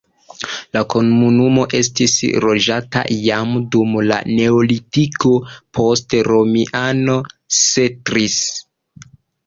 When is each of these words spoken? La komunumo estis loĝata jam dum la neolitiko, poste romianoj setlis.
La 0.77 0.81
komunumo 0.93 1.65
estis 1.79 2.15
loĝata 2.47 3.05
jam 3.27 3.53
dum 3.77 3.95
la 4.13 4.19
neolitiko, 4.41 5.37
poste 5.81 6.27
romianoj 6.33 7.23
setlis. 7.63 8.45